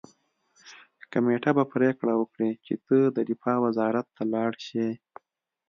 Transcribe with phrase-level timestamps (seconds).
[1.11, 2.97] کمېټه به پریکړه وکړي چې ته
[3.29, 4.87] دفاع وزارت ته لاړ شې